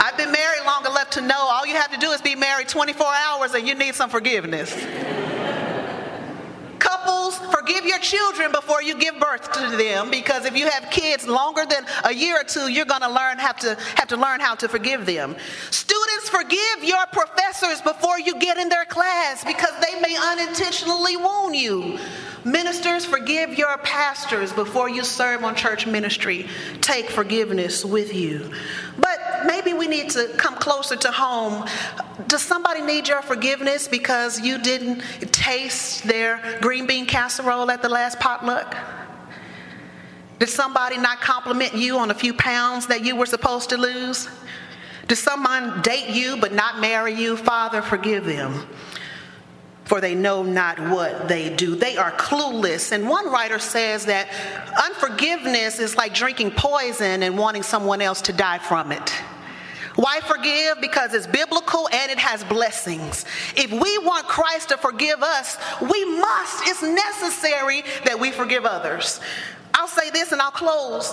I've 0.00 0.16
been 0.16 0.30
married 0.30 0.64
long 0.64 0.86
enough 0.86 1.10
to 1.10 1.20
know 1.20 1.36
all 1.36 1.66
you 1.66 1.74
have 1.74 1.90
to 1.90 1.98
do 1.98 2.12
is 2.12 2.22
be 2.22 2.36
married 2.36 2.68
24 2.68 3.06
hours 3.06 3.54
and 3.54 3.66
you 3.66 3.74
need 3.74 3.96
some 3.96 4.08
forgiveness. 4.08 4.72
Forgive 7.50 7.84
your 7.84 7.98
children 7.98 8.52
before 8.52 8.82
you 8.82 8.98
give 8.98 9.18
birth 9.18 9.50
to 9.52 9.76
them 9.76 10.10
because 10.10 10.44
if 10.44 10.56
you 10.56 10.68
have 10.68 10.90
kids 10.90 11.26
longer 11.26 11.64
than 11.66 11.84
a 12.04 12.12
year 12.12 12.40
or 12.40 12.44
two, 12.44 12.68
you're 12.68 12.84
going 12.84 13.02
to 13.02 13.10
learn 13.10 13.38
have 13.38 13.58
to 13.60 13.76
have 13.96 14.08
to 14.08 14.16
learn 14.16 14.40
how 14.40 14.54
to 14.56 14.68
forgive 14.68 15.06
them. 15.06 15.36
Students, 15.70 16.28
forgive 16.28 16.84
your 16.84 17.04
professors 17.12 17.80
before 17.80 18.18
you 18.18 18.38
get 18.38 18.58
in 18.58 18.68
their 18.68 18.84
class 18.84 19.44
because 19.44 19.72
they 19.80 20.00
may 20.00 20.16
unintentionally 20.16 21.16
wound 21.16 21.56
you. 21.56 21.98
Ministers, 22.44 23.04
forgive 23.04 23.58
your 23.58 23.76
pastors 23.78 24.52
before 24.52 24.88
you 24.88 25.02
serve 25.02 25.44
on 25.44 25.56
church 25.56 25.86
ministry. 25.86 26.48
Take 26.80 27.10
forgiveness 27.10 27.84
with 27.84 28.14
you. 28.14 28.52
But 28.96 29.07
maybe 29.46 29.72
we 29.72 29.86
need 29.86 30.10
to 30.10 30.28
come 30.36 30.54
closer 30.56 30.96
to 30.96 31.10
home. 31.10 31.66
Does 32.26 32.42
somebody 32.42 32.82
need 32.82 33.08
your 33.08 33.22
forgiveness 33.22 33.88
because 33.88 34.40
you 34.40 34.58
didn't 34.58 35.02
taste 35.32 36.04
their 36.04 36.58
green 36.60 36.86
bean 36.86 37.06
casserole 37.06 37.70
at 37.70 37.82
the 37.82 37.88
last 37.88 38.18
potluck? 38.20 38.76
Did 40.38 40.48
somebody 40.48 40.98
not 40.98 41.20
compliment 41.20 41.74
you 41.74 41.98
on 41.98 42.10
a 42.10 42.14
few 42.14 42.32
pounds 42.32 42.86
that 42.86 43.04
you 43.04 43.16
were 43.16 43.26
supposed 43.26 43.70
to 43.70 43.76
lose? 43.76 44.28
Did 45.08 45.16
someone 45.16 45.80
date 45.82 46.10
you 46.10 46.36
but 46.36 46.52
not 46.52 46.80
marry 46.80 47.14
you? 47.14 47.36
Father, 47.36 47.82
forgive 47.82 48.24
them 48.24 48.66
for 49.88 50.02
they 50.02 50.14
know 50.14 50.42
not 50.42 50.78
what 50.78 51.28
they 51.28 51.48
do. 51.48 51.74
They 51.74 51.96
are 51.96 52.12
clueless. 52.12 52.92
And 52.92 53.08
one 53.08 53.30
writer 53.32 53.58
says 53.58 54.04
that 54.04 54.28
unforgiveness 54.84 55.78
is 55.78 55.96
like 55.96 56.12
drinking 56.12 56.50
poison 56.50 57.22
and 57.22 57.38
wanting 57.38 57.62
someone 57.62 58.02
else 58.02 58.20
to 58.22 58.32
die 58.34 58.58
from 58.58 58.92
it. 58.92 59.10
Why 59.96 60.20
forgive? 60.20 60.80
Because 60.82 61.14
it's 61.14 61.26
biblical 61.26 61.88
and 61.90 62.12
it 62.12 62.18
has 62.18 62.44
blessings. 62.44 63.24
If 63.56 63.72
we 63.72 63.98
want 63.98 64.28
Christ 64.28 64.68
to 64.68 64.76
forgive 64.76 65.22
us, 65.22 65.56
we 65.80 66.04
must, 66.18 66.68
it's 66.68 66.82
necessary 66.82 67.82
that 68.04 68.20
we 68.20 68.30
forgive 68.30 68.66
others. 68.66 69.20
I'll 69.74 69.88
say 69.88 70.10
this 70.10 70.32
and 70.32 70.42
I'll 70.42 70.50
close. 70.50 71.12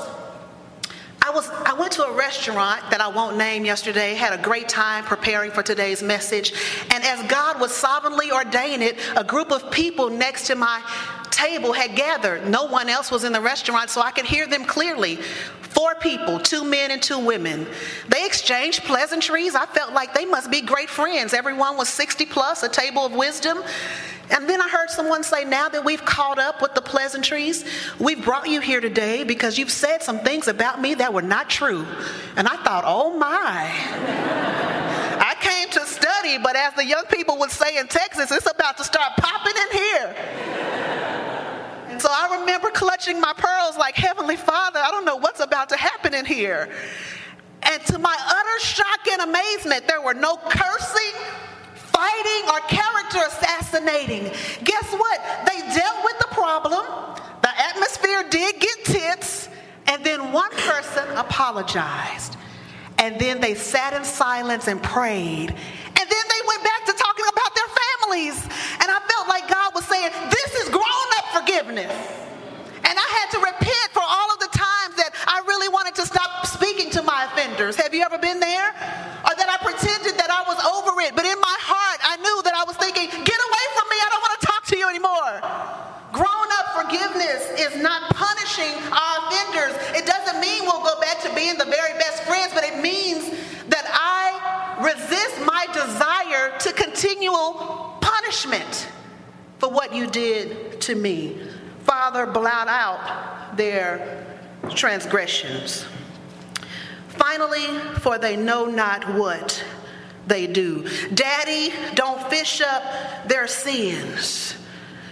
I 1.26 1.32
was 1.32 1.50
I 1.50 1.74
went 1.74 1.92
to 1.94 2.06
a 2.06 2.16
restaurant 2.16 2.84
that 2.92 3.02
I 3.02 3.08
won't 3.08 3.36
name 3.36 3.66
yesterday, 3.66 4.14
had 4.14 4.40
a 4.40 4.44
great 4.44 4.70
time 4.70 5.04
preparing 5.04 5.50
for 5.50 5.64
today's 5.64 6.04
message, 6.04 6.54
and 6.92 7.04
as 7.04 7.20
God 7.28 7.60
was 7.60 7.72
sovereignly 7.72 8.32
ordained 8.32 8.84
it, 8.84 9.00
a 9.18 9.24
group 9.24 9.52
of 9.52 9.72
people 9.72 10.12
next 10.12 10.46
to 10.48 10.56
my 10.56 10.84
table 11.32 11.74
had 11.74 11.96
gathered. 11.96 12.48
No 12.48 12.66
one 12.66 12.90
else 12.90 13.10
was 13.10 13.24
in 13.24 13.34
the 13.34 13.42
restaurant, 13.42 13.90
so 13.90 14.02
I 14.02 14.12
could 14.12 14.26
hear 14.26 14.46
them 14.46 14.66
clearly. 14.66 15.16
Four 15.16 15.96
people, 15.96 16.40
two 16.40 16.64
men 16.64 16.92
and 16.92 17.02
two 17.02 17.18
women. 17.18 17.66
They 18.08 18.24
exchanged 18.28 18.84
pleasantries. 18.84 19.56
I 19.56 19.66
felt 19.66 19.94
like 19.94 20.14
they 20.14 20.26
must 20.26 20.52
be 20.52 20.62
great 20.62 20.92
friends. 20.92 21.34
Everyone 21.34 21.76
was 21.76 21.90
60 21.90 22.28
plus, 22.28 22.62
a 22.62 22.70
table 22.70 23.04
of 23.04 23.14
wisdom. 23.14 23.64
And 24.32 24.50
then 24.50 24.62
I 24.62 24.68
heard 24.68 24.90
someone 24.90 25.24
say, 25.24 25.46
now 25.46 25.70
that 25.70 25.86
we've 25.86 26.04
caught 26.04 26.40
up 26.40 26.62
with 26.62 26.74
the 26.74 26.82
pleasantries, 26.82 27.64
we've 28.00 28.24
brought 28.24 28.50
you 28.50 28.60
here 28.60 28.82
today 28.82 29.24
because 29.24 29.58
you've 29.58 29.72
said 29.72 30.02
some 30.02 30.20
things 30.20 30.48
about 30.48 30.82
me 30.82 30.96
that 30.96 31.14
were 31.14 31.22
not 31.22 31.50
true. 31.50 31.86
And 32.36 32.48
I 32.48 32.58
thought, 32.64 32.84
oh 32.86 33.18
my. 33.18 33.72
I 35.18 35.36
came 35.40 35.70
to 35.70 35.86
study, 35.86 36.38
but 36.38 36.56
as 36.56 36.74
the 36.74 36.86
young 36.86 37.06
people 37.06 37.38
would 37.40 37.52
say 37.52 37.78
in 37.78 37.88
Texas, 37.88 38.32
it's 38.32 38.50
about 38.50 38.78
to 38.78 38.84
start 38.84 39.14
popping 39.18 39.54
in 39.56 39.78
here. 39.78 40.16
So 42.00 42.10
I 42.12 42.40
remember 42.40 42.70
clutching 42.72 43.22
my 43.22 43.34
pearls 43.38 43.78
like, 43.78 43.96
Heavenly 43.96 44.36
Father, 44.36 44.80
I 44.80 44.92
don't 44.92 45.06
know 45.06 45.16
what's 45.16 45.40
about 45.40 45.70
to 45.70 45.78
happen 45.78 46.14
in 46.14 46.26
here. 46.26 46.70
And 47.64 47.84
to 47.88 47.98
my 47.98 48.16
utter 48.20 48.60
shock 48.66 49.08
and 49.12 49.22
amazement, 49.22 49.88
there 49.88 50.02
were 50.02 50.14
no 50.14 50.38
cursing, 50.38 51.14
fighting 51.96 52.44
or 52.52 52.60
character 52.68 53.20
assassinating. 53.28 54.24
Guess 54.64 54.92
what? 54.94 55.20
They 55.48 55.60
dealt 55.74 56.04
with 56.04 56.20
the 56.20 56.28
problem. 56.32 56.86
The 57.42 57.52
atmosphere 57.70 58.24
did 58.30 58.60
get 58.60 58.86
tense. 58.86 59.50
And 59.88 60.04
then 60.04 60.34
one 60.34 60.52
person 60.52 61.08
apologized. 61.16 62.36
And 62.98 63.20
then 63.20 63.40
they 63.40 63.56
sat 63.56 63.94
in 63.94 64.04
silence 64.04 64.68
and 64.68 64.82
prayed. 64.82 65.50
And 65.50 66.06
then 66.12 66.26
they 66.34 66.42
went 66.48 66.64
back 66.64 66.86
to 66.86 66.94
talking 66.94 67.26
about 67.32 67.56
their 67.56 67.72
families. 67.84 68.44
And 68.82 68.92
I 68.92 69.00
felt 69.08 69.28
like 69.28 69.48
God 69.48 69.74
was 69.76 69.86
saying, 69.86 70.12
This 70.30 70.56
is 70.64 70.70
grown 70.70 71.10
up 71.20 71.26
forgiveness. 71.40 71.94
And 72.86 72.94
I 72.98 73.10
had 73.18 73.28
to 73.32 73.40
repent 73.40 73.90
for 73.94 74.04
all 74.06 74.30
of 74.34 74.40
the 74.40 74.52
times 74.54 74.96
that 74.98 75.10
I 75.28 75.42
really 75.48 75.70
wanted 75.70 75.96
to 75.96 76.06
stop 76.06 76.46
speaking 76.46 76.92
to 76.92 77.02
my 77.02 77.26
offenders. 77.26 77.76
Have 77.78 77.94
you 77.94 78.04
ever 78.04 78.18
been 78.18 78.40
there? 78.40 78.70
Or 79.26 79.34
that 79.34 79.50
I 79.50 79.58
pretended 79.58 80.20
that 80.20 80.25
I 80.36 80.44
was 80.44 80.60
over 80.60 81.00
it, 81.00 81.16
but 81.16 81.24
in 81.24 81.40
my 81.40 81.58
heart, 81.64 82.00
I 82.04 82.20
knew 82.20 82.38
that 82.44 82.52
I 82.52 82.68
was 82.68 82.76
thinking, 82.76 83.08
get 83.08 83.40
away 83.40 83.66
from 83.72 83.86
me, 83.88 83.96
I 83.96 84.08
don't 84.12 84.20
want 84.20 84.36
to 84.36 84.44
talk 84.44 84.64
to 84.68 84.76
you 84.76 84.88
anymore. 84.92 85.32
Grown 86.12 86.50
up 86.60 86.68
forgiveness 86.76 87.56
is 87.56 87.80
not 87.80 88.12
punishing 88.12 88.76
our 88.92 89.16
offenders. 89.24 89.80
It 89.96 90.04
doesn't 90.04 90.44
mean 90.44 90.68
we'll 90.68 90.84
go 90.84 91.00
back 91.00 91.24
to 91.24 91.32
being 91.32 91.58
the 91.58 91.72
very 91.72 91.96
best 91.96 92.24
friends, 92.24 92.52
but 92.52 92.64
it 92.68 92.84
means 92.84 93.32
that 93.72 93.88
I 93.88 94.84
resist 94.84 95.40
my 95.48 95.68
desire 95.72 96.52
to 96.60 96.74
continual 96.74 97.96
punishment 98.02 98.92
for 99.60 99.70
what 99.70 99.96
you 99.96 100.08
did 100.08 100.82
to 100.82 100.96
me. 100.96 101.40
Father, 101.84 102.26
blot 102.26 102.68
out 102.68 103.56
their 103.56 104.26
transgressions. 104.76 105.86
Finally, 107.10 107.80
for 108.00 108.18
they 108.18 108.36
know 108.36 108.66
not 108.66 109.08
what 109.16 109.64
they 110.28 110.48
do. 110.48 110.88
Daddy, 111.14 111.74
don't 111.94 112.22
fish 112.30 112.62
up 112.62 112.84
their 113.28 113.48
sins. 113.48 114.56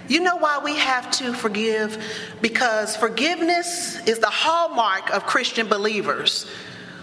You 0.08 0.20
know 0.20 0.36
why 0.36 0.60
we 0.64 0.76
have 0.76 1.10
to 1.12 1.34
forgive? 1.34 2.04
Because 2.42 2.96
forgiveness 2.96 4.06
is 4.08 4.20
the 4.20 4.30
hallmark 4.30 5.12
of 5.12 5.26
Christian 5.26 5.68
believers. 5.68 6.46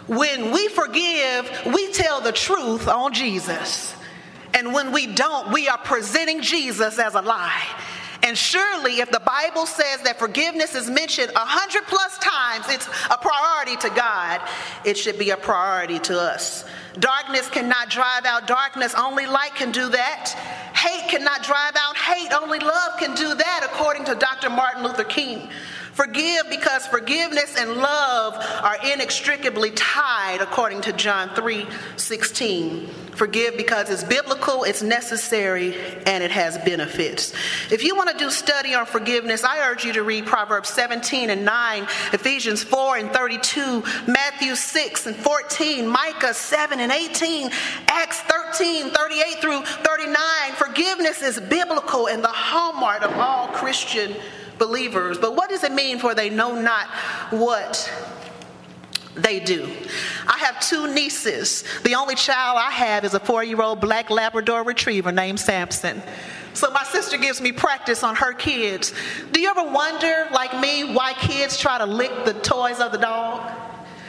When 0.07 0.51
we 0.51 0.69
forgive, 0.69 1.51
we 1.73 1.93
tell 1.93 2.21
the 2.21 2.33
truth 2.33 2.89
on 2.89 3.13
Jesus. 3.13 3.95
And 4.53 4.75
when 4.75 4.93
we 4.93 5.07
don't, 5.07 5.53
we 5.53 5.69
are 5.69 5.79
presenting 5.79 6.43
Jesus 6.43 6.99
as 6.99 7.15
a 7.15 7.23
lie. 7.23 7.65
And 8.23 8.37
surely, 8.37 9.01
if 9.01 9.11
the 9.11 9.21
Bible 9.21 9.65
says 9.65 10.03
that 10.03 10.19
forgiveness 10.19 10.75
is 10.75 10.91
mentioned 10.91 11.33
a 11.35 11.39
hundred 11.39 11.85
plus 11.85 12.19
times, 12.19 12.67
it's 12.69 12.87
a 13.11 13.17
priority 13.17 13.77
to 13.77 13.91
God, 13.95 14.43
it 14.85 14.99
should 14.99 15.19
be 15.19 15.31
a 15.31 15.37
priority 15.37 15.99
to 16.01 16.21
us. 16.21 16.65
Darkness 16.99 17.49
cannot 17.49 17.89
drive 17.89 18.25
out 18.25 18.47
darkness, 18.47 18.95
only 18.97 19.27
light 19.27 19.55
can 19.55 19.71
do 19.71 19.89
that. 19.91 20.31
Hate 20.75 21.09
cannot 21.09 21.43
drive 21.43 21.77
out 21.77 21.97
hate, 21.97 22.33
only 22.33 22.59
love 22.59 22.99
can 22.99 23.15
do 23.15 23.35
that, 23.35 23.69
according 23.71 24.05
to 24.07 24.15
Dr. 24.15 24.51
Martin 24.51 24.83
Luther 24.83 25.05
King. 25.05 25.49
Forgive 26.01 26.49
because 26.49 26.87
forgiveness 26.87 27.57
and 27.59 27.75
love 27.75 28.35
are 28.63 28.79
inextricably 28.91 29.71
tied, 29.73 30.41
according 30.41 30.81
to 30.81 30.95
John 30.95 31.29
3 31.35 31.67
16. 31.97 32.87
Forgive 33.17 33.59
because 33.59 33.91
it's 33.91 34.03
biblical, 34.03 34.65
it's 34.65 34.81
necessary, 34.81 35.77
and 36.07 36.25
it 36.25 36.31
has 36.31 36.57
benefits. 36.57 37.35
If 37.71 37.85
you 37.85 37.95
want 37.95 38.09
to 38.09 38.17
do 38.17 38.31
study 38.31 38.73
on 38.73 38.87
forgiveness, 38.87 39.45
I 39.45 39.69
urge 39.69 39.85
you 39.85 39.93
to 39.93 40.03
read 40.03 40.25
Proverbs 40.25 40.71
17 40.71 41.29
and 41.29 41.45
9, 41.45 41.83
Ephesians 42.15 42.65
4 42.65 42.97
and 42.97 43.11
32, 43.11 43.85
Matthew 44.07 44.55
6 44.55 45.07
and 45.07 45.15
14, 45.15 45.87
Micah 45.87 46.33
7 46.33 46.81
and 46.81 46.91
18, 46.91 47.51
Acts 47.89 48.21
13, 48.21 48.89
38 48.89 49.37
through 49.43 49.63
39. 49.65 50.17
Forgiveness 50.55 51.21
is 51.21 51.39
biblical 51.39 52.07
and 52.09 52.25
the 52.25 52.29
hallmark 52.29 53.03
of 53.03 53.13
all 53.19 53.49
Christian 53.49 54.17
believers. 54.61 55.19
But 55.19 55.35
what 55.35 55.51
does 55.51 55.65
it 55.65 55.73
mean 55.73 55.99
for 55.99 56.15
they 56.15 56.31
know 56.31 56.55
not 56.61 56.87
what 57.31 57.91
they 59.17 59.41
do. 59.41 59.69
I 60.29 60.39
have 60.39 60.61
two 60.61 60.93
nieces. 60.95 61.65
The 61.83 61.97
only 61.97 62.15
child 62.15 62.59
I 62.59 62.71
have 62.71 63.05
is 63.05 63.13
a 63.15 63.21
four 63.21 63.43
year 63.43 63.61
old 63.61 63.81
black 63.81 64.09
Labrador 64.09 64.63
retriever 64.63 65.11
named 65.11 65.41
Samson. 65.41 66.01
So 66.55 66.71
my 66.71 66.85
sister 66.85 67.17
gives 67.17 67.41
me 67.41 67.53
practice 67.53 68.03
on 68.03 68.17
her 68.17 68.33
kids. 68.33 68.93
Do 69.33 69.41
you 69.41 69.51
ever 69.51 69.65
wonder, 69.65 70.29
like 70.33 70.59
me, 70.61 70.95
why 70.95 71.15
kids 71.15 71.59
try 71.59 71.79
to 71.79 71.87
lick 71.87 72.25
the 72.25 72.35
toys 72.35 72.81
of 72.81 72.93
the 72.93 72.99
dog? 72.99 73.53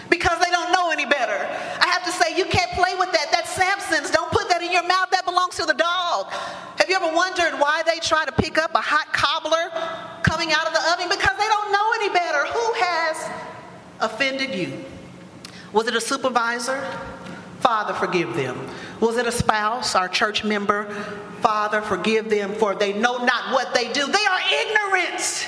Because 0.10 0.40
they 0.40 0.52
don't 0.52 0.72
know 0.72 0.92
any 0.92 1.06
better. 1.06 1.34
I 1.34 1.88
have 1.88 2.04
to 2.04 2.12
say, 2.12 2.38
you 2.38 2.46
can't 2.46 2.72
play 2.72 2.94
with 3.00 3.12
that. 3.12 3.28
That's 3.32 3.50
Samson's. 3.50 4.12
Don't 4.12 4.21
in 4.62 4.72
your 4.72 4.88
mouth. 4.88 5.10
That 5.12 5.26
belongs 5.26 5.56
to 5.58 5.66
the 5.66 5.74
dog. 5.74 6.32
Have 6.78 6.90
you 6.90 6.96
ever 6.96 7.14
wondered 7.14 7.60
why 7.60 7.84
they 7.86 8.00
try 8.00 8.26
to 8.26 8.32
pick 8.32 8.58
up 8.58 8.74
a 8.74 8.82
hot 8.82 9.12
cobbler 9.14 9.70
coming 10.24 10.52
out 10.52 10.68
of 10.68 10.74
the 10.74 10.82
oven? 10.94 11.10
Because 11.10 11.38
they 11.38 11.48
don't 11.48 11.72
know 11.72 11.92
any 11.96 12.10
better. 12.10 12.46
Who 12.46 12.74
has 12.78 13.30
offended 14.00 14.56
you? 14.56 14.86
Was 15.74 15.88
it 15.88 15.96
a 15.96 16.02
supervisor? 16.02 16.82
Father, 17.60 17.94
forgive 17.94 18.36
them. 18.36 18.68
Was 19.00 19.18
it 19.18 19.28
a 19.28 19.32
spouse, 19.32 19.96
our 19.96 20.10
church 20.10 20.44
member? 20.44 20.86
Father, 21.42 21.82
forgive 21.82 22.30
them, 22.30 22.54
for 22.54 22.76
they 22.76 22.94
know 22.94 23.24
not 23.24 23.54
what 23.54 23.74
they 23.74 23.92
do. 23.94 24.06
They 24.06 24.26
are 24.26 24.40
ignorant 24.62 25.48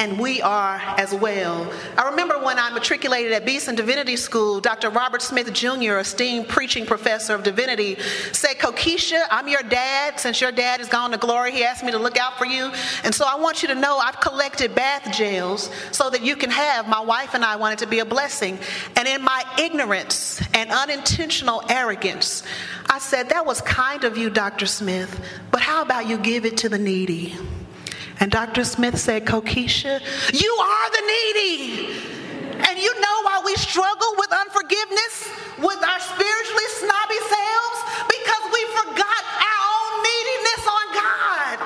and 0.00 0.18
we 0.18 0.40
are 0.40 0.80
as 0.96 1.12
well. 1.12 1.70
I 1.98 2.08
remember 2.08 2.38
when 2.38 2.58
I 2.58 2.70
matriculated 2.70 3.32
at 3.32 3.44
Beeson 3.44 3.74
Divinity 3.74 4.16
School, 4.16 4.58
Dr. 4.58 4.88
Robert 4.88 5.20
Smith 5.20 5.52
Jr., 5.52 5.98
esteemed 5.98 6.48
preaching 6.48 6.86
professor 6.86 7.34
of 7.34 7.42
divinity, 7.42 7.98
said, 8.32 8.54
Kokisha, 8.54 9.26
I'm 9.30 9.46
your 9.46 9.62
dad. 9.62 10.18
Since 10.18 10.40
your 10.40 10.52
dad 10.52 10.80
is 10.80 10.88
gone 10.88 11.10
to 11.10 11.18
glory, 11.18 11.52
he 11.52 11.64
asked 11.64 11.84
me 11.84 11.92
to 11.92 11.98
look 11.98 12.16
out 12.16 12.38
for 12.38 12.46
you. 12.46 12.72
And 13.04 13.14
so 13.14 13.26
I 13.28 13.36
want 13.36 13.60
you 13.60 13.68
to 13.68 13.74
know 13.74 13.98
I've 13.98 14.18
collected 14.20 14.74
bath 14.74 15.14
gels 15.14 15.68
so 15.92 16.08
that 16.08 16.22
you 16.22 16.34
can 16.34 16.50
have. 16.50 16.88
My 16.88 17.00
wife 17.00 17.34
and 17.34 17.44
I 17.44 17.56
wanted 17.56 17.80
to 17.80 17.86
be 17.86 17.98
a 17.98 18.06
blessing. 18.06 18.58
And 18.96 19.06
in 19.06 19.20
my 19.20 19.44
ignorance 19.58 20.40
and 20.54 20.70
unintentional 20.70 21.62
arrogance, 21.68 22.42
I 22.88 23.00
said, 23.00 23.28
That 23.28 23.44
was 23.44 23.60
kind 23.60 24.04
of 24.04 24.16
you, 24.16 24.30
Dr. 24.30 24.64
Smith, 24.64 25.20
but 25.50 25.60
how 25.60 25.82
about 25.82 26.08
you 26.08 26.16
give 26.16 26.46
it 26.46 26.56
to 26.58 26.70
the 26.70 26.78
needy? 26.78 27.36
And 28.20 28.30
Dr. 28.30 28.64
Smith 28.64 28.98
said, 28.98 29.24
Kokisha, 29.24 29.98
you 30.32 30.52
are 30.60 30.90
the 30.92 31.04
needy. 31.08 31.88
And 32.68 32.78
you 32.78 32.92
know 33.00 33.16
why 33.24 33.40
we 33.44 33.56
struggle 33.56 34.12
with 34.18 34.30
unforgiveness 34.30 35.32
with 35.56 35.80
our 35.80 36.00
spiritually 36.00 36.68
snobby 36.76 37.20
selves? 37.24 37.78
Because 38.12 38.44
we 38.52 38.60
forgot 38.76 39.22
our 39.40 39.60
own 39.72 39.92
neediness 40.04 40.62
on 40.68 40.86
God. 40.92 41.56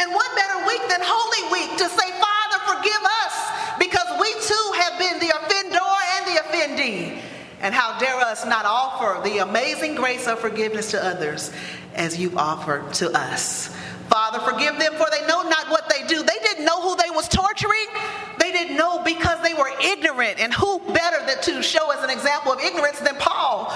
And 0.00 0.08
what 0.16 0.32
better 0.32 0.64
week 0.64 0.80
than 0.88 1.04
Holy 1.04 1.44
Week 1.52 1.76
to 1.76 1.86
say, 1.92 2.08
Father, 2.16 2.58
forgive 2.72 3.04
us, 3.28 3.36
because 3.76 4.08
we 4.16 4.32
too 4.40 4.66
have 4.80 4.96
been 4.96 5.20
the 5.20 5.28
offender 5.36 5.84
and 6.16 6.22
the 6.24 6.36
offendee. 6.40 7.20
And 7.60 7.74
how 7.74 7.98
dare 7.98 8.16
us 8.16 8.46
not 8.46 8.64
offer 8.64 9.20
the 9.28 9.38
amazing 9.38 9.94
grace 9.94 10.26
of 10.26 10.38
forgiveness 10.38 10.92
to 10.92 11.04
others 11.04 11.52
as 11.94 12.18
you've 12.18 12.38
offered 12.38 12.94
to 12.94 13.10
us. 13.10 13.74
Father, 14.08 14.38
forgive 14.40 14.78
them, 14.78 14.94
for 14.94 15.06
they 15.10 15.26
know 15.26 15.42
not 15.42 15.68
what 15.68 15.88
they 15.90 16.06
do. 16.06 16.22
They 16.22 16.38
didn't 16.42 16.64
know 16.64 16.80
who 16.80 16.96
they 16.96 17.10
was 17.10 17.28
torturing. 17.28 17.86
They 18.38 18.52
didn't 18.52 18.76
know 18.76 19.02
because 19.04 19.42
they 19.42 19.52
were 19.52 19.70
ignorant. 20.28 20.40
And 20.40 20.54
who 20.54 20.78
better 20.92 21.24
than 21.26 21.40
to 21.42 21.62
show 21.62 21.92
us 21.92 22.02
an 22.02 22.10
example 22.10 22.52
of 22.52 22.60
ignorance 22.60 22.98
than 23.00 23.16
Paul? 23.16 23.72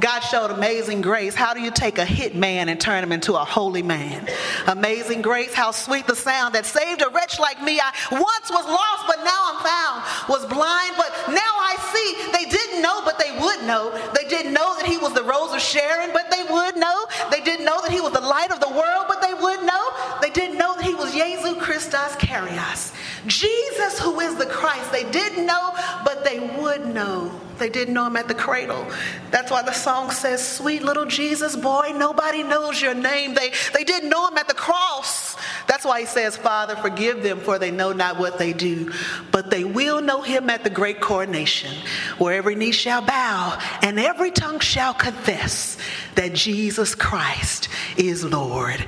God 0.00 0.20
showed 0.20 0.50
amazing 0.50 1.00
grace. 1.00 1.34
How 1.34 1.54
do 1.54 1.60
you 1.60 1.70
take 1.70 1.98
a 1.98 2.04
hit 2.04 2.34
man 2.34 2.68
and 2.68 2.80
turn 2.80 3.02
him 3.02 3.12
into 3.12 3.34
a 3.34 3.44
holy 3.44 3.82
man? 3.82 4.28
Amazing 4.66 5.22
grace, 5.22 5.54
how 5.54 5.70
sweet 5.70 6.06
the 6.06 6.16
sound 6.16 6.54
that 6.54 6.66
saved 6.66 7.02
a 7.02 7.08
wretch 7.08 7.40
like 7.40 7.62
me. 7.62 7.80
I 7.80 7.92
once 8.12 8.50
was 8.50 8.66
lost, 8.66 9.06
but 9.06 9.24
now 9.24 9.40
I'm 9.52 9.64
found. 9.64 10.28
Was 10.28 10.44
blind, 10.46 10.94
but 10.96 11.12
now 11.28 11.40
I 11.40 11.76
see. 11.92 12.32
They 12.32 12.50
didn't 12.50 12.82
know, 12.82 13.00
but 13.04 13.18
they 13.18 13.32
would 13.38 13.62
know. 13.64 13.90
They 14.14 14.28
didn't 14.28 14.52
know 14.52 14.76
that 14.76 14.86
he 14.86 14.98
was 14.98 15.14
the 15.14 15.24
rose 15.24 15.52
of 15.52 15.60
Sharon, 15.60 16.10
but 16.12 16.30
they 16.30 16.42
would 16.42 16.76
know. 16.76 17.06
They 17.30 17.40
didn't 17.40 17.64
know 17.64 17.80
that 17.82 17.90
he 17.90 18.00
was 18.00 18.12
the 18.12 18.20
light 18.20 18.50
of 18.50 18.60
the 18.60 18.68
world, 18.68 19.06
but 19.08 19.22
they 19.22 19.34
would 19.34 19.64
know. 19.64 19.82
They 20.20 20.30
didn't 20.30 20.58
know 20.58 20.74
that 20.76 20.84
he 20.84 20.94
was 20.94 21.12
Jesus 21.12 21.56
Christus 21.58 22.16
Kyrios. 22.16 22.92
Jesus, 23.26 23.98
who 23.98 24.20
is 24.20 24.36
the 24.36 24.46
Christ. 24.46 24.92
They 24.92 25.08
didn't 25.10 25.46
know, 25.46 25.72
but 26.04 26.24
they 26.24 26.40
would 26.58 26.86
know. 26.86 27.40
They 27.58 27.68
didn't 27.70 27.94
know 27.94 28.06
him 28.06 28.16
at 28.16 28.28
the 28.28 28.34
cradle. 28.34 28.86
That's 29.30 29.50
why 29.50 29.62
the 29.62 29.72
song 29.72 30.10
says, 30.10 30.46
Sweet 30.46 30.82
little 30.82 31.06
Jesus 31.06 31.56
boy, 31.56 31.92
nobody 31.96 32.42
knows 32.42 32.80
your 32.80 32.94
name. 32.94 33.34
They, 33.34 33.52
they 33.72 33.84
didn't 33.84 34.10
know 34.10 34.28
him 34.28 34.36
at 34.36 34.48
the 34.48 34.54
cross. 34.54 35.36
That's 35.66 35.84
why 35.84 36.00
he 36.00 36.06
says, 36.06 36.36
Father, 36.36 36.76
forgive 36.76 37.22
them, 37.22 37.40
for 37.40 37.58
they 37.58 37.70
know 37.70 37.92
not 37.92 38.18
what 38.18 38.38
they 38.38 38.52
do. 38.52 38.92
But 39.32 39.50
they 39.50 39.64
will 39.64 40.00
know 40.00 40.22
him 40.22 40.50
at 40.50 40.64
the 40.64 40.70
great 40.70 41.00
coronation, 41.00 41.74
where 42.18 42.34
every 42.34 42.54
knee 42.54 42.72
shall 42.72 43.02
bow 43.02 43.58
and 43.82 43.98
every 43.98 44.30
tongue 44.30 44.60
shall 44.60 44.94
confess 44.94 45.78
that 46.14 46.34
Jesus 46.34 46.94
Christ 46.94 47.68
is 47.96 48.24
Lord. 48.24 48.84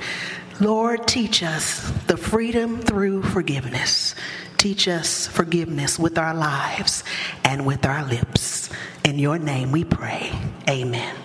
Lord, 0.59 1.07
teach 1.07 1.41
us 1.41 1.89
the 2.07 2.17
freedom 2.17 2.79
through 2.79 3.23
forgiveness. 3.23 4.13
Teach 4.57 4.89
us 4.89 5.25
forgiveness 5.25 5.97
with 5.97 6.17
our 6.17 6.33
lives 6.33 7.03
and 7.45 7.65
with 7.65 7.85
our 7.85 8.05
lips. 8.05 8.69
In 9.05 9.17
your 9.17 9.39
name 9.39 9.71
we 9.71 9.85
pray. 9.85 10.31
Amen. 10.69 11.15